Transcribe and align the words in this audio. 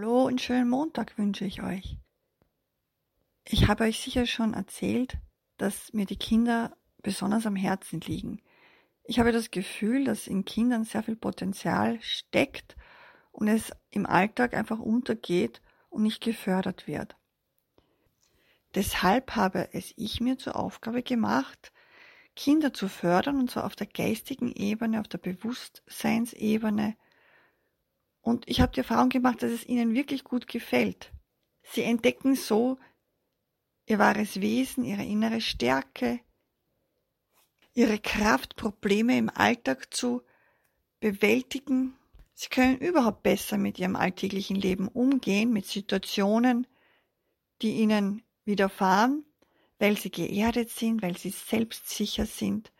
Hallo 0.00 0.26
und 0.26 0.40
schönen 0.40 0.70
Montag 0.70 1.18
wünsche 1.18 1.44
ich 1.44 1.60
euch. 1.60 1.98
Ich 3.44 3.66
habe 3.66 3.82
euch 3.82 3.98
sicher 3.98 4.26
schon 4.26 4.54
erzählt, 4.54 5.18
dass 5.56 5.92
mir 5.92 6.06
die 6.06 6.14
Kinder 6.14 6.76
besonders 7.02 7.46
am 7.46 7.56
Herzen 7.56 8.00
liegen. 8.02 8.40
Ich 9.02 9.18
habe 9.18 9.32
das 9.32 9.50
Gefühl, 9.50 10.04
dass 10.04 10.28
in 10.28 10.44
Kindern 10.44 10.84
sehr 10.84 11.02
viel 11.02 11.16
Potenzial 11.16 12.00
steckt 12.00 12.76
und 13.32 13.48
es 13.48 13.72
im 13.90 14.06
Alltag 14.06 14.54
einfach 14.54 14.78
untergeht 14.78 15.62
und 15.88 16.04
nicht 16.04 16.22
gefördert 16.22 16.86
wird. 16.86 17.16
Deshalb 18.76 19.34
habe 19.34 19.70
es 19.72 19.94
ich 19.96 20.20
mir 20.20 20.38
zur 20.38 20.54
Aufgabe 20.54 21.02
gemacht, 21.02 21.72
Kinder 22.36 22.72
zu 22.72 22.88
fördern, 22.88 23.40
und 23.40 23.50
zwar 23.50 23.64
auf 23.64 23.74
der 23.74 23.88
geistigen 23.88 24.52
Ebene, 24.52 25.00
auf 25.00 25.08
der 25.08 25.18
Bewusstseinsebene, 25.18 26.94
und 28.28 28.46
ich 28.46 28.60
habe 28.60 28.72
die 28.72 28.80
Erfahrung 28.80 29.08
gemacht, 29.08 29.42
dass 29.42 29.50
es 29.50 29.66
ihnen 29.66 29.94
wirklich 29.94 30.22
gut 30.22 30.46
gefällt. 30.46 31.12
Sie 31.62 31.82
entdecken 31.82 32.36
so 32.36 32.78
ihr 33.86 33.98
wahres 33.98 34.40
Wesen, 34.40 34.84
ihre 34.84 35.04
innere 35.04 35.40
Stärke, 35.40 36.20
ihre 37.72 37.98
Kraft, 37.98 38.56
Probleme 38.56 39.16
im 39.16 39.30
Alltag 39.30 39.94
zu 39.94 40.22
bewältigen. 41.00 41.96
Sie 42.34 42.48
können 42.48 42.76
überhaupt 42.76 43.22
besser 43.22 43.56
mit 43.56 43.78
ihrem 43.78 43.96
alltäglichen 43.96 44.56
Leben 44.56 44.88
umgehen, 44.88 45.52
mit 45.52 45.66
Situationen, 45.66 46.66
die 47.62 47.76
ihnen 47.78 48.22
widerfahren, 48.44 49.24
weil 49.78 49.96
sie 49.96 50.10
geerdet 50.10 50.70
sind, 50.70 51.00
weil 51.02 51.16
sie 51.16 51.30
selbstsicher 51.30 52.26
sind, 52.26 52.72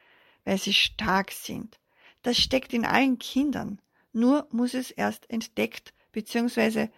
weil 0.45 0.59
sie 0.59 0.75
stark 0.75 1.33
sind. 1.33 1.81
Das 2.23 2.37
steckt 2.37 2.75
in 2.75 2.85
allen 2.85 3.19
Kindern. 3.19 3.81
Nur 4.13 4.47
muss 4.51 4.75
es 4.75 4.91
erst 4.91 5.31
entdeckt 5.31 5.93
bzw. 6.13 6.89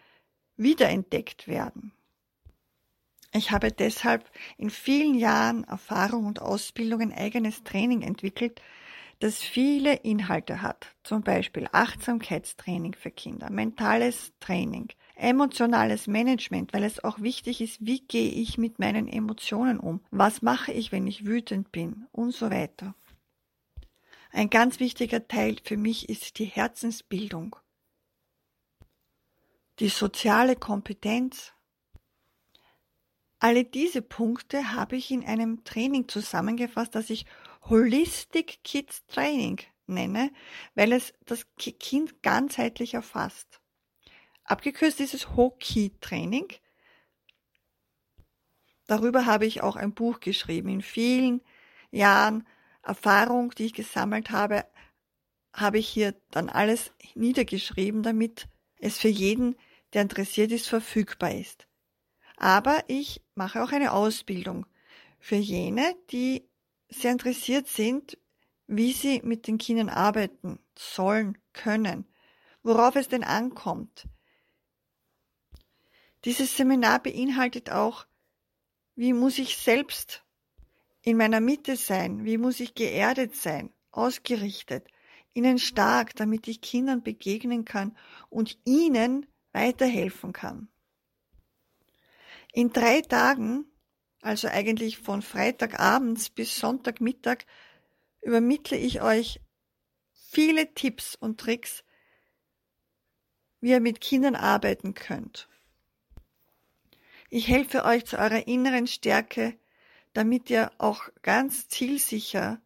wiederentdeckt 0.57 1.49
werden. 1.49 1.93
Ich 3.33 3.53
habe 3.53 3.71
deshalb 3.71 4.29
in 4.59 4.71
vielen 4.71 5.15
Jahren 5.15 5.65
Erfahrung 5.65 6.27
und 6.27 6.43
Ausbildung 6.43 7.01
ein 7.01 7.13
eigenes 7.13 7.63
Training 7.63 8.03
entwickelt, 8.03 8.61
das 9.21 9.37
viele 9.37 9.95
Inhalte 9.97 10.63
hat, 10.63 10.97
zum 11.05 11.23
Beispiel 11.23 11.69
Achtsamkeitstraining 11.71 12.95
für 12.95 13.11
Kinder, 13.11 13.51
mentales 13.51 14.33
Training, 14.41 14.89
emotionales 15.15 16.07
Management, 16.07 16.73
weil 16.73 16.83
es 16.83 17.05
auch 17.05 17.21
wichtig 17.21 17.61
ist, 17.61 17.85
wie 17.85 18.01
gehe 18.01 18.31
ich 18.31 18.59
mit 18.59 18.79
meinen 18.79 19.07
Emotionen 19.07 19.79
um, 19.79 20.01
was 20.11 20.43
mache 20.43 20.73
ich, 20.73 20.91
wenn 20.91 21.07
ich 21.07 21.27
wütend 21.27 21.71
bin 21.71 22.07
und 22.13 22.33
so 22.33 22.51
weiter. 22.51 22.95
Ein 24.33 24.49
ganz 24.49 24.79
wichtiger 24.79 25.27
Teil 25.27 25.57
für 25.65 25.77
mich 25.77 26.09
ist 26.09 26.39
die 26.39 26.45
Herzensbildung, 26.45 27.57
die 29.81 29.89
soziale 29.89 30.55
Kompetenz. 30.55 31.53
Alle 33.41 33.65
diese 33.65 34.03
Punkte 34.03 34.73
habe 34.73 34.97
ich 34.97 35.11
in 35.11 35.25
einem 35.25 35.65
Training 35.65 36.09
zusammengefasst, 36.09 36.95
das 36.95 37.11
ich 37.11 37.27
Holistic 37.69 38.63
Kids 38.63 39.05
Training 39.07 39.61
nenne, 39.87 40.31
weil 40.75 40.93
es 40.93 41.13
das 41.25 41.47
Kind 41.57 42.23
ganzheitlich 42.23 42.95
erfasst. 42.95 43.61
Abgekürzt 44.45 45.01
ist 45.01 45.15
es 45.15 45.35
Hoki 45.35 45.97
Training. 46.01 46.49
Darüber 48.87 49.27
habe 49.27 49.47
ich 49.47 49.63
auch 49.63 49.77
ein 49.77 49.95
Buch 49.95 50.21
geschrieben. 50.21 50.69
In 50.69 50.83
vielen 50.83 51.41
Jahren 51.91 52.47
Erfahrung, 52.83 53.51
die 53.51 53.67
ich 53.67 53.75
gesammelt 53.75 54.31
habe, 54.31 54.65
habe 55.53 55.79
ich 55.79 55.89
hier 55.89 56.15
dann 56.31 56.49
alles 56.49 56.93
niedergeschrieben, 57.15 58.03
damit 58.03 58.49
es 58.79 58.99
für 58.99 59.09
jeden, 59.09 59.57
der 59.93 60.03
interessiert 60.03 60.53
ist, 60.53 60.69
verfügbar 60.69 61.35
ist. 61.35 61.67
Aber 62.37 62.85
ich 62.89 63.23
mache 63.35 63.63
auch 63.63 63.73
eine 63.73 63.93
Ausbildung 63.93 64.67
für 65.19 65.37
jene, 65.37 65.95
die 66.11 66.49
sehr 66.89 67.13
interessiert 67.13 67.69
sind, 67.69 68.19
wie 68.67 68.93
sie 68.93 69.21
mit 69.23 69.47
den 69.47 69.59
Kindern 69.59 69.89
arbeiten 69.89 70.59
sollen, 70.79 71.37
können, 71.53 72.07
worauf 72.63 72.97
es 72.97 73.09
denn 73.09 73.25
ankommt. 73.25 74.09
Dieses 76.25 76.57
Seminar 76.57 77.03
beinhaltet 77.03 77.71
auch, 77.71 78.07
wie 78.95 79.13
muss 79.13 79.39
ich 79.39 79.57
selbst 79.57 80.25
in 81.03 81.17
meiner 81.17 81.41
Mitte 81.41 81.77
sein, 81.77 82.25
wie 82.25 82.39
muss 82.39 82.61
ich 82.61 82.75
geerdet 82.75 83.35
sein, 83.35 83.71
ausgerichtet, 83.91 84.87
innen 85.33 85.59
stark, 85.59 86.15
damit 86.17 86.49
ich 86.49 86.61
Kindern 86.61 87.03
begegnen 87.03 87.65
kann 87.65 87.97
und 88.29 88.59
ihnen 88.65 89.27
weiterhelfen 89.53 90.33
kann. 90.33 90.69
In 92.53 92.73
drei 92.73 93.01
Tagen, 93.01 93.65
also 94.21 94.49
eigentlich 94.49 94.99
von 94.99 95.23
Freitagabends 95.23 96.31
bis 96.31 96.59
Sonntagmittag, 96.59 97.39
übermittle 98.23 98.77
ich 98.77 99.01
euch 99.03 99.41
viele 100.13 100.75
Tipps 100.75 101.15
und 101.15 101.41
Tricks, 101.41 101.85
wie 103.61 103.71
ihr 103.71 103.81
mit 103.81 104.01
Kindern 104.01 104.35
arbeiten 104.35 104.95
könnt. 104.95 105.49
Ich 107.31 107.49
helfe 107.49 107.85
euch 107.85 108.05
zu 108.05 108.19
eurer 108.19 108.49
inneren 108.49 108.87
Stärke, 108.87 109.57
damit 110.13 110.51
ihr 110.51 110.73
auch 110.79 111.09
ganz 111.23 111.69
zielsicher 111.69 112.61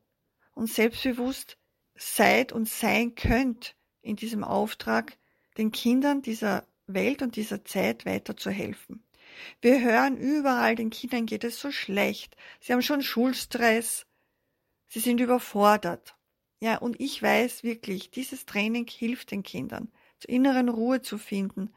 und 0.54 0.70
selbstbewusst 0.70 1.58
seid 1.94 2.52
und 2.52 2.68
sein 2.68 3.14
könnt 3.14 3.76
in 4.02 4.16
diesem 4.16 4.44
Auftrag, 4.44 5.16
den 5.56 5.72
Kindern 5.72 6.22
dieser 6.22 6.66
Welt 6.86 7.22
und 7.22 7.36
dieser 7.36 7.64
Zeit 7.64 8.04
weiterzuhelfen. 8.06 9.02
Wir 9.60 9.80
hören 9.80 10.16
überall, 10.16 10.76
den 10.76 10.90
Kindern 10.90 11.26
geht 11.26 11.44
es 11.44 11.58
so 11.58 11.70
schlecht. 11.70 12.36
Sie 12.60 12.72
haben 12.72 12.82
schon 12.82 13.02
Schulstress. 13.02 14.06
Sie 14.88 15.00
sind 15.00 15.20
überfordert. 15.20 16.16
Ja, 16.60 16.78
und 16.78 17.00
ich 17.00 17.22
weiß 17.22 17.62
wirklich, 17.62 18.10
dieses 18.10 18.46
Training 18.46 18.86
hilft 18.88 19.32
den 19.32 19.42
Kindern, 19.42 19.92
zur 20.18 20.30
inneren 20.30 20.68
Ruhe 20.68 21.02
zu 21.02 21.18
finden 21.18 21.72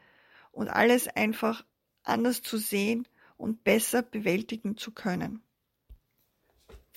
und 0.52 0.70
alles 0.70 1.08
einfach 1.08 1.66
anders 2.04 2.42
zu 2.42 2.58
sehen 2.58 3.08
und 3.38 3.64
besser 3.64 4.02
bewältigen 4.02 4.78
zu 4.78 4.92
können. 4.92 5.42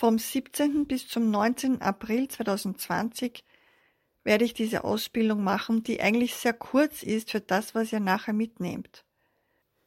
Vom 0.01 0.19
17. 0.19 0.87
bis 0.87 1.09
zum 1.09 1.31
19. 1.31 1.83
April 1.83 2.27
2020 2.27 3.45
werde 4.25 4.47
ich 4.47 4.55
diese 4.55 4.83
Ausbildung 4.83 5.45
machen, 5.45 5.83
die 5.83 6.01
eigentlich 6.01 6.37
sehr 6.37 6.55
kurz 6.55 7.03
ist 7.03 7.33
für 7.33 7.43
das, 7.43 7.75
was 7.75 7.93
ihr 7.93 8.01
nachher 8.01 8.33
mitnehmt. 8.33 9.05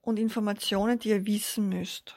und 0.00 0.18
Informationen, 0.18 1.00
die 1.00 1.10
ihr 1.10 1.26
wissen 1.26 1.68
müsst. 1.68 2.14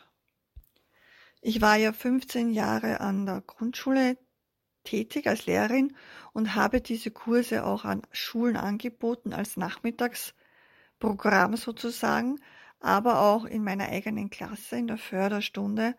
Ich 1.41 1.61
war 1.61 1.77
ja 1.77 1.93
15 1.93 2.51
Jahre 2.51 2.99
an 2.99 3.25
der 3.25 3.41
Grundschule 3.41 4.17
tätig 4.83 5.27
als 5.27 5.45
Lehrerin 5.45 5.95
und 6.33 6.55
habe 6.55 6.81
diese 6.81 7.11
Kurse 7.11 7.65
auch 7.65 7.85
an 7.85 8.01
Schulen 8.11 8.57
angeboten 8.57 9.33
als 9.33 9.55
Nachmittagsprogramm 9.55 11.55
sozusagen, 11.55 12.41
aber 12.79 13.21
auch 13.21 13.45
in 13.45 13.63
meiner 13.63 13.87
eigenen 13.87 14.29
Klasse 14.29 14.77
in 14.77 14.87
der 14.87 14.97
Förderstunde. 14.97 15.95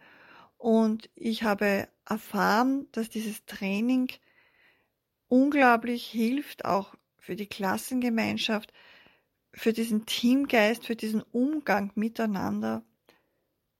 Und 0.59 1.09
ich 1.15 1.43
habe 1.43 1.89
erfahren, 2.07 2.89
dass 2.93 3.09
dieses 3.09 3.47
Training 3.47 4.11
unglaublich 5.29 6.07
hilft, 6.07 6.67
auch 6.67 6.95
für 7.19 7.37
die 7.37 7.47
Klassengemeinschaft, 7.47 8.75
für 9.53 9.73
diesen 9.73 10.05
Teamgeist, 10.05 10.87
für 10.87 10.97
diesen 10.97 11.23
Umgang 11.23 11.93
miteinander. 11.95 12.83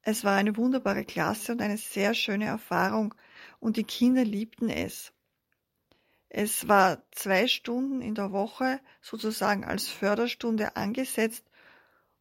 Es 0.03 0.25
war 0.25 0.37
eine 0.37 0.57
wunderbare 0.57 1.05
Klasse 1.05 1.53
und 1.53 1.61
eine 1.61 1.77
sehr 1.77 2.15
schöne 2.15 2.47
Erfahrung 2.47 3.15
und 3.59 3.77
die 3.77 3.85
Kinder 3.85 4.25
liebten 4.25 4.69
es. 4.71 5.13
Es 6.29 6.69
war 6.69 7.03
zwei 7.11 7.49
Stunden 7.49 8.01
in 8.01 8.15
der 8.15 8.33
Woche 8.33 8.81
sozusagen 9.03 9.65
als 9.65 9.89
Förderstunde 9.89 10.77
angesetzt 10.77 11.45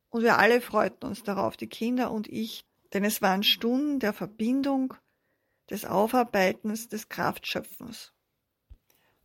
und 0.09 0.23
wir 0.23 0.39
alle 0.39 0.61
freuten 0.61 1.05
uns 1.05 1.23
darauf, 1.23 1.55
die 1.55 1.67
Kinder 1.67 2.11
und 2.11 2.27
ich, 2.27 2.65
denn 2.93 3.03
es 3.03 3.21
waren 3.21 3.43
Stunden 3.43 3.99
der 3.99 4.13
Verbindung, 4.13 4.95
des 5.69 5.85
Aufarbeitens, 5.85 6.89
des 6.89 7.09
Kraftschöpfens. 7.09 8.13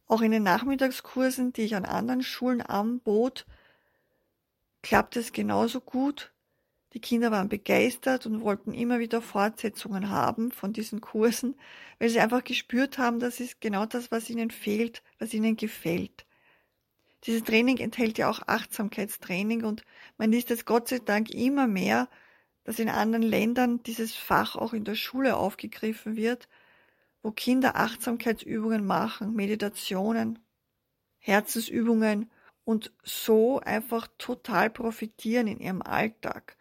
Auch 0.06 0.20
in 0.20 0.30
den 0.30 0.42
Nachmittagskursen, 0.42 1.52
die 1.54 1.62
ich 1.62 1.74
an 1.74 1.86
anderen 1.86 2.22
Schulen 2.22 2.60
anbot, 2.60 3.46
klappt 4.82 5.16
es 5.16 5.32
genauso 5.32 5.80
gut. 5.80 6.33
Die 6.94 7.00
Kinder 7.00 7.32
waren 7.32 7.48
begeistert 7.48 8.24
und 8.24 8.42
wollten 8.42 8.72
immer 8.72 9.00
wieder 9.00 9.20
Fortsetzungen 9.20 10.10
haben 10.10 10.52
von 10.52 10.72
diesen 10.72 11.00
Kursen, 11.00 11.56
weil 11.98 12.08
sie 12.08 12.20
einfach 12.20 12.44
gespürt 12.44 12.98
haben, 12.98 13.18
das 13.18 13.40
ist 13.40 13.60
genau 13.60 13.84
das, 13.84 14.12
was 14.12 14.30
ihnen 14.30 14.52
fehlt, 14.52 15.02
was 15.18 15.34
ihnen 15.34 15.56
gefällt. 15.56 16.24
Dieses 17.26 17.42
Training 17.42 17.78
enthält 17.78 18.16
ja 18.18 18.30
auch 18.30 18.46
Achtsamkeitstraining 18.46 19.64
und 19.64 19.84
man 20.18 20.30
liest 20.30 20.52
es 20.52 20.66
Gott 20.66 20.88
sei 20.88 21.00
Dank 21.00 21.30
immer 21.30 21.66
mehr, 21.66 22.08
dass 22.62 22.78
in 22.78 22.88
anderen 22.88 23.22
Ländern 23.22 23.82
dieses 23.82 24.14
Fach 24.14 24.54
auch 24.54 24.72
in 24.72 24.84
der 24.84 24.94
Schule 24.94 25.36
aufgegriffen 25.36 26.14
wird, 26.16 26.48
wo 27.22 27.32
Kinder 27.32 27.74
Achtsamkeitsübungen 27.76 28.86
machen, 28.86 29.34
Meditationen, 29.34 30.38
Herzensübungen 31.18 32.30
und 32.64 32.92
so 33.02 33.58
einfach 33.60 34.06
total 34.18 34.70
profitieren 34.70 35.48
in 35.48 35.58
ihrem 35.58 35.82
Alltag, 35.82 36.56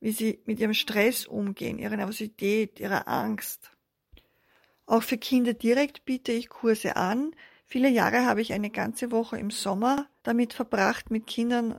wie 0.00 0.12
sie 0.12 0.40
mit 0.46 0.60
ihrem 0.60 0.74
Stress 0.74 1.26
umgehen, 1.26 1.78
ihrer 1.78 1.96
Nervosität, 1.96 2.80
ihrer 2.80 3.06
Angst. 3.06 3.70
Auch 4.86 5.02
für 5.02 5.18
Kinder 5.18 5.52
direkt 5.52 6.04
biete 6.04 6.32
ich 6.32 6.48
Kurse 6.48 6.96
an, 6.96 7.32
Viele 7.72 7.88
Jahre 7.88 8.26
habe 8.26 8.40
ich 8.40 8.52
eine 8.52 8.68
ganze 8.68 9.12
Woche 9.12 9.38
im 9.38 9.52
Sommer 9.52 10.08
damit 10.24 10.54
verbracht, 10.54 11.12
mit 11.12 11.28
Kindern 11.28 11.78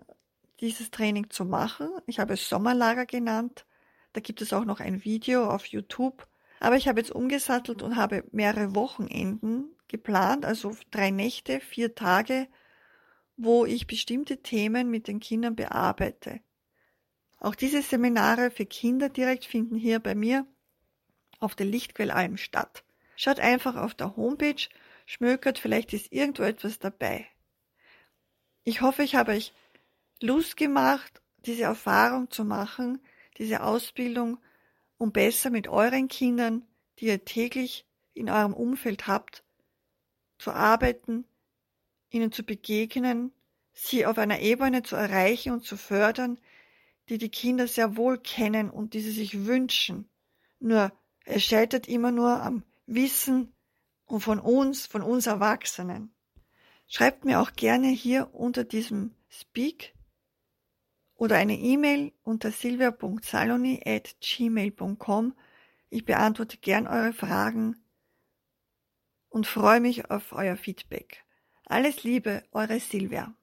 dieses 0.62 0.90
Training 0.90 1.30
zu 1.30 1.44
machen. 1.44 1.90
Ich 2.08 2.18
habe 2.18 2.36
es 2.36 2.48
Sommerlager 2.48 3.06
genannt. 3.06 3.66
Da 4.14 4.22
gibt 4.22 4.42
es 4.42 4.54
auch 4.54 4.64
noch 4.64 4.80
ein 4.80 5.04
Video 5.04 5.50
auf 5.50 5.66
YouTube. 5.66 6.26
Aber 6.62 6.78
ich 6.78 6.88
habe 6.88 7.02
jetzt 7.02 7.12
umgesattelt 7.12 7.82
und 7.82 7.98
habe 7.98 8.24
mehrere 8.32 8.74
Wochenenden 8.74 9.76
geplant, 9.90 10.46
also 10.46 10.78
drei 10.92 11.12
Nächte, 11.12 11.60
vier 11.60 11.94
Tage, 11.94 12.48
wo 13.36 13.66
ich 13.66 13.86
bestimmte 13.86 14.42
Themen 14.42 14.90
mit 14.90 15.10
den 15.10 15.20
Kindern 15.20 15.58
bearbeite. 15.58 16.40
Auch 17.42 17.56
diese 17.56 17.82
Seminare 17.82 18.52
für 18.52 18.68
Kinder 18.68 19.10
direkt 19.10 19.46
finden 19.46 19.76
hier 19.76 20.00
bei 20.00 20.14
mir 20.14 20.46
auf 21.40 21.56
der 21.56 21.66
Lichtquellalm 21.66 22.38
statt. 22.38 22.84
Schaut 23.16 23.40
einfach 23.40 23.76
auf 23.76 23.96
der 23.96 24.16
Homepage 24.16 24.62
schmökert, 25.08 25.58
vielleicht 25.58 25.92
ist 25.92 26.14
irgendwo 26.14 26.44
etwas 26.44 26.78
dabei. 26.78 27.28
Ich 28.64 28.82
hoffe, 28.82 29.02
ich 29.02 29.16
habe 29.16 29.32
euch 29.32 29.54
Lust 30.22 30.56
gemacht, 30.56 31.20
diese 31.40 31.64
Erfahrung 31.64 32.30
zu 32.30 32.46
machen, 32.46 33.02
diese 33.40 33.64
Ausbildung, 33.64 34.38
um 35.00 35.12
besser 35.12 35.50
mit 35.50 35.68
euren 35.68 36.10
Kindern, 36.10 36.62
die 37.00 37.08
ihr 37.08 37.26
täglich 37.26 37.88
in 38.14 38.30
eurem 38.30 38.54
Umfeld 38.54 39.08
habt, 39.08 39.44
zu 40.38 40.52
arbeiten, 40.52 41.26
ihnen 42.12 42.32
zu 42.32 42.44
begegnen, 42.44 43.32
sie 43.74 44.06
auf 44.06 44.20
einer 44.20 44.42
Ebene 44.42 44.84
zu 44.84 44.96
erreichen 44.96 45.54
und 45.54 45.66
zu 45.66 45.76
fördern, 45.76 46.40
die 47.12 47.20
die 47.20 47.30
Kinder 47.30 47.68
sehr 47.68 47.96
wohl 47.96 48.18
kennen 48.18 48.72
und 48.72 48.96
die 48.96 49.02
sie 49.02 49.12
sich 49.12 49.46
wünschen. 49.46 50.10
Nur 50.60 50.92
es 51.26 51.44
scheitert 51.44 51.88
immer 51.88 52.12
nur 52.12 52.42
am 52.42 52.64
Wissen, 52.88 53.54
und 54.12 54.20
von 54.20 54.40
uns, 54.40 54.86
von 54.86 55.02
uns 55.02 55.26
Erwachsenen. 55.26 56.14
Schreibt 56.88 57.24
mir 57.24 57.40
auch 57.40 57.54
gerne 57.54 57.88
hier 57.88 58.34
unter 58.34 58.66
diesem 58.66 59.16
Speak 59.30 59.96
oder 61.16 61.38
eine 61.38 61.58
E-Mail 61.58 62.12
unter 62.24 62.52
silvia.saloni 62.52 63.82
at 63.86 64.18
gmail.com. 64.20 65.34
Ich 65.90 66.04
beantworte 66.04 66.58
gern 66.58 66.88
eure 66.88 67.14
Fragen 67.14 67.78
und 69.30 69.48
freue 69.48 69.80
mich 69.80 70.12
auf 70.12 70.34
euer 70.34 70.58
Feedback. 70.58 71.24
Alles 71.66 72.04
Liebe, 72.04 72.44
eure 72.52 72.80
Silvia. 72.82 73.34